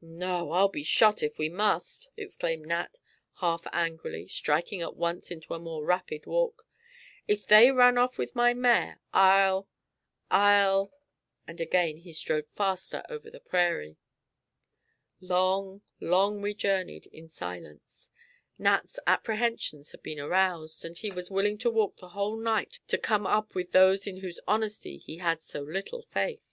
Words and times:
"No; 0.00 0.52
I'll 0.52 0.68
be 0.68 0.84
shot, 0.84 1.20
if 1.20 1.36
we 1.36 1.48
must!" 1.48 2.06
exclaimed 2.16 2.64
Nat, 2.66 3.00
half 3.40 3.66
angrily, 3.72 4.28
striking 4.28 4.80
at 4.80 4.94
once 4.94 5.32
into 5.32 5.52
a 5.52 5.58
more 5.58 5.84
rapid 5.84 6.26
walk. 6.26 6.64
"If 7.26 7.44
they 7.44 7.72
run 7.72 7.98
off 7.98 8.16
with 8.16 8.36
my 8.36 8.54
mare, 8.54 9.00
I'll 9.12 9.66
I'll" 10.30 10.92
and 11.48 11.60
again 11.60 11.96
he 11.96 12.12
strode 12.12 12.46
faster 12.46 13.02
over 13.08 13.30
the 13.32 13.40
prairie. 13.40 13.96
Long 15.20 15.82
long, 15.98 16.40
we 16.40 16.54
journeyed 16.54 17.06
in 17.08 17.28
silence. 17.28 18.10
Nat's 18.60 19.00
apprehensions 19.08 19.90
had 19.90 20.04
been 20.04 20.20
aroused, 20.20 20.84
and 20.84 20.96
he 20.96 21.10
was 21.10 21.32
willing 21.32 21.58
to 21.58 21.68
walk 21.68 21.96
the 21.96 22.10
whole 22.10 22.36
night 22.36 22.78
to 22.86 22.96
come 22.96 23.26
up 23.26 23.56
with 23.56 23.72
those 23.72 24.06
in 24.06 24.18
whose 24.18 24.38
honesty 24.46 24.98
he 24.98 25.16
had 25.16 25.42
so 25.42 25.62
little 25.62 26.02
faith. 26.12 26.44